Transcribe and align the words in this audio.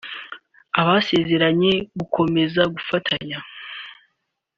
abasezeranya 0.79 1.73
gukomeza 1.99 2.61
gufatanya 2.75 3.37